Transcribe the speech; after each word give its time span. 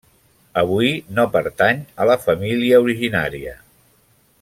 Avui 0.61 0.89
no 1.19 1.25
pertany 1.35 1.85
a 2.05 2.09
la 2.13 2.17
família 2.25 2.83
originària. 2.87 3.57